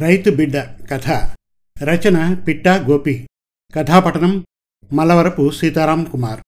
[0.00, 1.08] రైతు బిడ్డ కథ.
[1.84, 3.28] రచన పిట్ట గోపి.
[3.76, 4.46] కథాపఠనం
[4.92, 6.40] మలవరపు సీతారాం కుమార్.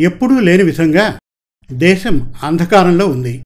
[0.00, 1.18] ఎప్పుడూ లేని విధంగా
[1.72, 3.44] దేశం అంధకారంలో ఉంది.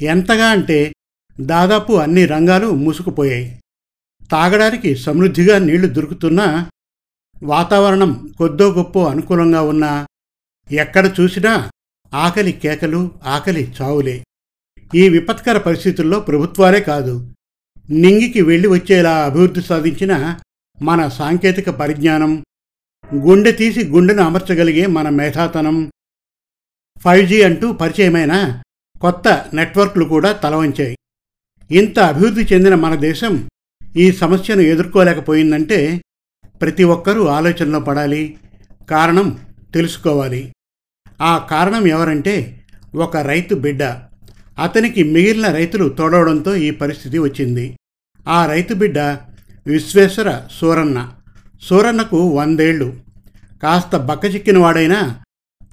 [0.00, 0.92] ఎంతగా అంటే
[1.40, 3.62] దాదాపు అన్ని రంగాలు మూసుకుపోయాయి.
[4.30, 6.70] తాగడానికి సమృద్ధిగా నీళ్ళు దొరుకుతున్నా
[7.42, 10.06] వాతావరణం కొద్దో గొప్ప అనుకూలంగా ఉన్నా
[10.70, 11.70] ఎక్కడ చూసినా
[12.14, 14.24] ఆకలి కేకలు ఆకలి చావులే.
[14.94, 17.33] ఈ విపత్కర పరిస్థితుల్లో ప్రభుత్వాలే కాదు
[17.90, 20.36] నింగికి వెళ్ళి వచ్చేలా అభివృద్ధి సాధించిన
[20.82, 22.44] మన సాంకేతిక పరిజ్ఞానం
[23.14, 25.90] గుండె తీసి గుండెను అమర్చగలిగే మన మేధాతనం
[26.98, 28.62] ఫైవ్ జీ అంటూ పరిచయమైన
[29.00, 30.96] కొత్త నెట్వర్క్లు కూడా తలవంచాయి.
[31.70, 33.48] ఇంత అభివృద్ధి చెందిన మన దేశం
[33.96, 36.00] ఈ సమస్యను ఎదుర్కోలేకపోయిందంటే
[36.60, 38.36] ప్రతి ఒక్కరూ ఆలోచనలో పడాలి
[38.90, 39.38] కారణం
[39.74, 40.52] తెలుసుకోవాలి.
[41.20, 43.82] ఆ కారణం ఎవరంటే ఒక రైతు బిడ్డ.
[44.58, 47.78] అతనికి మిగిలిన రైతులు తోడవడంతో ఈ పరిస్థితి వచ్చింది.
[48.28, 48.98] ఆ రైతు బిడ్డ
[49.66, 51.10] విశ్వేశ్వర సూరన్న.
[51.62, 52.96] సూరన్నకు వందేళ్ళు.
[53.62, 55.20] కాస్త బక్కచిక్కిన వాడైనా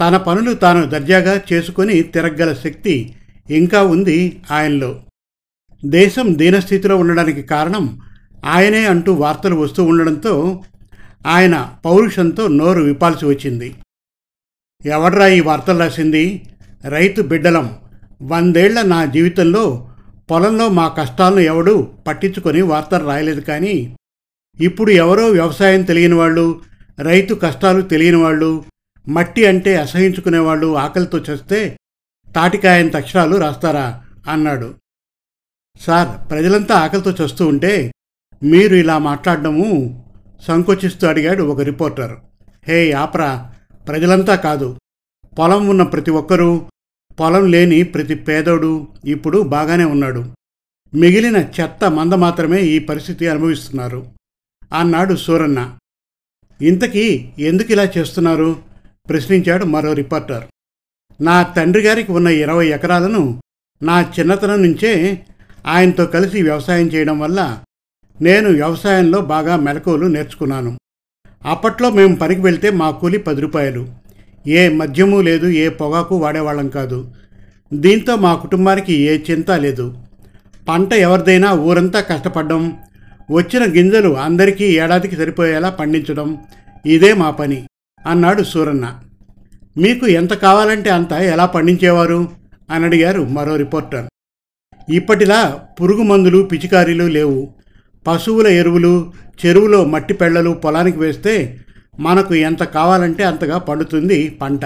[0.02, 3.16] తన పనులు తాను దర్జాగా చేసుకొని తిరగగల శక్తి
[3.50, 5.04] ఇంకా ఉంది ఆయనలో.
[5.86, 8.02] దేశం దీనస్థితిలో ఉండడానికి కారణం
[8.46, 10.64] ఆయనే అంటూ వార్తలు వస్తూ ఉండడంతో
[11.28, 13.76] ఆయన పౌరుషంతో నోరు విప్పాల్సి వచ్చింది.
[14.86, 16.46] ఎవడ్రా ఈ వార్తలు రాసింది?
[16.90, 17.81] రైతు బిడ్డలం.
[18.22, 19.92] వందేళ్ళ నా జీవితంలో
[20.32, 23.96] పొలంలో మా కష్టాలను ఎవడు పట్టించుకొని వార్తలు రాయలేదు కానీ
[24.62, 26.62] ఇప్పుడు ఎవరో వ్యవసాయం తెలియని వాళ్ళు
[27.00, 28.64] రైతు కష్టాలు తెలియని వాళ్ళు
[29.08, 31.78] మట్టి అంటే అసహించుకునేవాళ్ళు ఆకలితో చేస్తే
[32.36, 34.02] తాటికాయని అక్షరాలు రాస్తారా?
[34.30, 34.76] అన్నాడు.
[35.82, 37.94] సార్ ప్రజలంతా ఆకలితో చస్తూ ఉంటే
[38.44, 40.04] మీరు ఇలా మాట్లాడడము
[40.48, 42.18] సంకోచిస్తూ అడిగాడు ఒక రిపోర్టర్.
[42.68, 43.54] హే ఆప్రా.
[43.88, 44.78] ప్రజలంతా కాదు.
[45.40, 46.62] పొలం ఉన్న ప్రతి ఒక్కరూ
[47.22, 50.26] పొలం లేని ప్రతి పేదోడు ఇప్పుడు బాగానే ఉన్నాడు.
[50.96, 54.08] మిగిలిన చెత్త మంద మాత్రమే ఈ పరిస్థితి అనుభవిస్తున్నారు.
[54.74, 55.78] అన్నాడు సూరన్న.
[56.62, 58.60] ఇంతకీ ఎందుకు ఇలా చేస్తున్నారు?
[59.10, 60.44] ప్రశ్నించాడు మరో రిపోర్టర్.
[61.22, 63.42] నా తండ్రి గారికి ఉన్న ఇరవై ఎకరాలను
[63.84, 65.26] నా చిన్నతనం నుంచే
[65.66, 67.64] ఆయనతో కలిసి వ్యవసాయం చేయడం వల్ల
[68.22, 70.78] నేను వ్యవసాయంలో బాగా మెలకువలు నేర్చుకున్నాను.
[71.46, 74.01] అప్పట్లో మేము పనికి వెళ్తే మా కూలి పది రూపాయలు.
[74.48, 77.12] ఏ మద్యము లేదు ఏ పొగాకు వాడేవాళ్ళం కాదు.
[77.74, 79.98] దీంతో మా కుటుంబానికి ఏ చింత లేదు.
[80.70, 82.78] పంట ఎవరిదైనా ఊరంతా కష్టపడడం
[83.32, 86.38] వచ్చిన గింజలు అందరికీ ఏడాదికి సరిపోయేలా పండించడం
[86.86, 87.68] ఇదే మా పని
[88.08, 89.00] అన్నాడు సూరన్న.
[89.78, 92.30] మీకు ఎంత కావాలంటే అంత ఎలా పండించేవారు?
[92.72, 94.06] అని అడిగారు మరో రిపోర్టర్.
[94.94, 97.54] ఇప్పటిలా పురుగు మందులు పిచికారీలు లేవు.
[98.08, 99.14] పశువుల ఎరువులు
[99.46, 101.58] చెరువులో మట్టి పెళ్ళలు పొలానికి వేస్తే
[102.00, 104.66] మనకు ఎంత కావాలంటే అంతగా పండుతుంది పంట.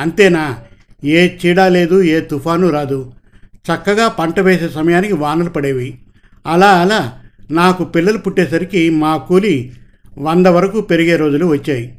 [0.00, 0.58] అంతేనా?
[1.04, 3.12] ఏ చీడ లేదు ఏ తుఫాను రాదు.
[3.54, 5.98] చక్కగా పంట వేసే సమయానికి వానలు పడేవి.
[6.46, 7.18] అలా అలా
[7.50, 9.72] నాకు పిల్లలు పుట్టేసరికి మా కూలి
[10.18, 11.98] వంద వరకు పెరిగే రోజులు వచ్చాయి.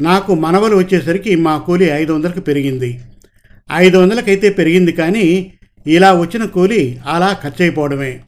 [0.00, 3.00] నాకు మనవలు వచ్చేసరికి మా కూలి ఐదు వందలకు పెరిగింది.
[3.72, 5.52] ఐదు వందలకైతే పెరిగింది కానీ
[5.86, 8.20] ఇలా వచ్చిన కూలి అలా ఖర్చయిపోవడమే.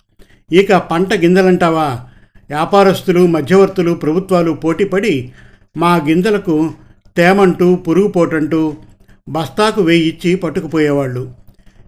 [0.53, 2.01] ఇక పంట గింజలంటావా?
[2.51, 5.33] వ్యాపారస్తులు మధ్యవర్తులు ప్రభుత్వాలు పోటీపడి
[5.77, 6.71] మా గింజలకు
[7.17, 8.77] తేమంటూ పురుగు పోటంటూ
[9.29, 11.35] బస్తాకు వేయిచ్చి పట్టుకుపోయేవాళ్ళు.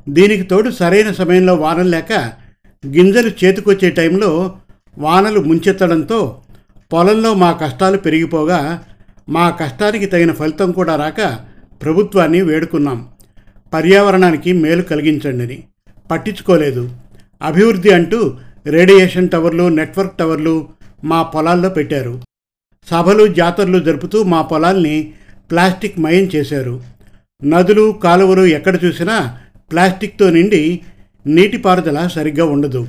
[0.08, 2.12] దీనికి తోడు సరైన సమయంలో వానలు లేక
[2.86, 4.56] గింజలు చేతికొచ్చే టైంలో
[4.98, 6.42] వానలు ముంచెత్తడంతో
[6.92, 8.84] పొలంలో మా కష్టాలు పెరిగిపోగా
[9.28, 11.38] మా కష్టానికి తగిన ఫలితం కూడా రాక
[11.82, 13.08] ప్రభుత్వాన్ని వేడుకున్నాం.
[13.74, 15.64] పర్యావరణానికి మేలు కలిగించండి
[16.10, 16.90] పట్టించుకోలేదు.
[17.42, 20.68] అభివృద్ధి అంటూ రేడియేషన్ టవర్లు నెట్వర్క్ టవర్లు
[21.04, 22.22] మా పొలాల్లో పెట్టారు.
[22.88, 25.12] సభలు జాతరలు జరుపుతూ మా పొలాల్ని
[25.50, 26.80] ప్లాస్టిక్ మయం చేశారు.
[27.44, 29.38] నదులు కాలువలు ఎక్కడ చూసినా
[29.72, 30.80] ప్లాస్టిక్తో నిండి
[31.26, 32.88] నీటిపారుదల సరిగ్గా ఉండదు.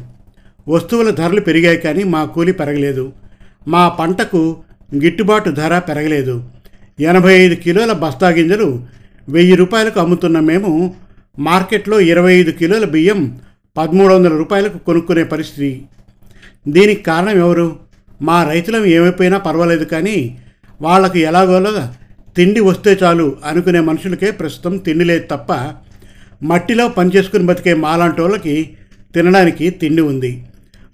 [0.67, 3.13] వస్తువుల ధరలు పెరిగాయి కానీ మా కూలి పెరగలేదు.
[3.67, 4.57] మా పంటకు
[4.95, 6.49] గిట్టుబాటు ధర పెరగలేదు.
[6.99, 8.83] ఎనభై ఐదు కిలోల బస్తా గింజలు
[9.29, 10.95] వెయ్యి రూపాయలకు అమ్ముతున్న మేము
[11.39, 13.39] మార్కెట్లో ఇరవై ఐదు కిలోల బియ్యం
[13.77, 15.85] పదమూడు వందల రూపాయలకు కొనుక్కునే పరిస్థితి.
[16.67, 17.90] దీనికి కారణం ఎవరు?
[18.21, 20.39] మా రైతులం ఏమైపోయినా పర్వాలేదు కానీ
[20.81, 21.93] వాళ్ళకు ఎలాగోలో
[22.37, 25.51] తిండి వస్తే చాలు అనుకునే మనుషులకే ప్రస్తుతం తిండి లేదు తప్ప
[26.43, 28.77] మట్టిలో పనిచేసుకుని బతికే మాలాంటి వాళ్ళకి
[29.15, 30.45] తినడానికి తిండి ఉంది.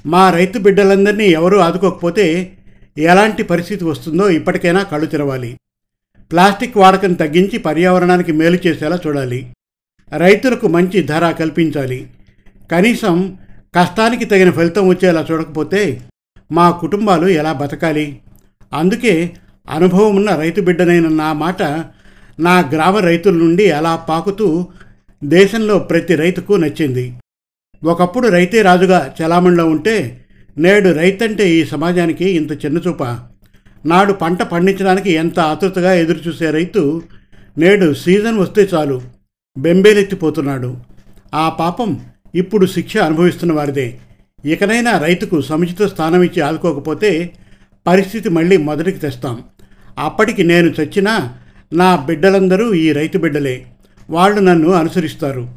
[0.06, 2.54] మా రైతు బిడ్డలందరినీ ఎవరూ ఆదుకోకపోతే
[2.98, 5.58] ఎలాంటి పరిస్థితి వస్తుందో ఇప్పటికైనా కళ్ళు తెరవాలి.
[6.32, 9.54] ప్లాస్టిక్ వాడకం తగ్గించి పర్యావరణానికి మేలు చేసేలా చూడాలి.
[10.18, 12.10] రైతులకు మంచి ధర కల్పించాలి.
[12.72, 13.38] కనీసం
[13.76, 16.02] కష్టానికి తగిన ఫలితం వచ్చేలా చూడకపోతే
[16.52, 18.20] మా కుటుంబాలు ఎలా బతకాలి?
[18.74, 19.36] అందుకే
[19.70, 21.64] అనుభవం ఉన్న రైతు బిడ్డనైన నా మాట
[22.40, 24.68] నా గ్రామ రైతుల నుండి అలా పాకుతూ
[25.24, 27.20] దేశంలో ప్రతి రైతుకు నచ్చింది.
[27.84, 30.26] ఒకప్పుడు రైతే రాజుగా చలామణిలో ఉంటే
[30.58, 33.04] నేడు రైతంటే ఈ సమాజానికి ఇంత చిన్నచూప
[33.86, 37.02] నాడు పంట పండించడానికి ఎంత ఆతృతగా ఎదురుచూసే రైతు
[37.58, 39.02] నేడు సీజన్ వస్తే చాలు
[39.58, 40.78] బెంబేలెత్తిపోతున్నాడు.
[41.34, 42.00] ఆ పాపం
[42.36, 44.00] ఇప్పుడు శిక్ష అనుభవిస్తున్న వారిదే.
[44.48, 47.34] ఇకనైనా రైతుకు సముచిత స్థానం ఇచ్చి ఆదుకోకపోతే
[47.88, 49.44] పరిస్థితి మళ్ళీ మొదటికి తెస్తాం.
[49.98, 51.38] అప్పటికి నేను చచ్చినా
[51.74, 53.66] నా బిడ్డలందరూ ఈ రైతు బిడ్డలే.
[54.10, 55.50] వాళ్ళు నన్ను అనుసరిస్తారు.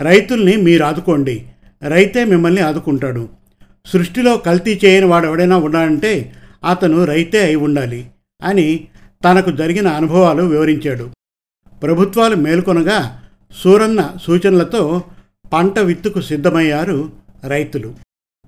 [0.00, 1.46] రైతుల్ని మీరు ఆదుకోండి.
[1.88, 3.28] రైతే మిమ్మల్ని ఆదుకుంటాడు.
[3.86, 6.32] సృష్టిలో కల్తీ చేయని వాడు ఎవడైనా ఉన్నాడంటే
[6.70, 8.06] అతను రైతే అయి ఉండాలి
[8.42, 8.88] అని
[9.24, 11.10] తనకు జరిగిన అనుభవాలు వివరించాడు.
[11.82, 13.22] ప్రభుత్వాలు మేల్కొనగా
[13.62, 15.02] సూరన్న సూచనలతో
[15.52, 17.10] పంట విత్తుకు సిద్ధమయ్యారు
[17.48, 18.05] రైతులు.